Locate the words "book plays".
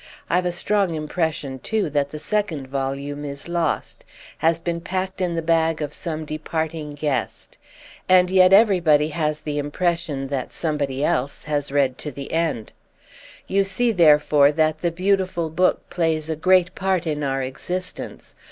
15.51-16.31